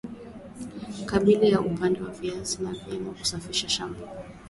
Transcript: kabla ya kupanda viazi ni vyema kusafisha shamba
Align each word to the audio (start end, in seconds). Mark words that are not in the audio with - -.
kabla 1.05 1.47
ya 1.47 1.57
kupanda 1.59 1.99
viazi 2.03 2.63
ni 2.63 2.79
vyema 2.79 3.11
kusafisha 3.11 3.69
shamba 3.69 3.99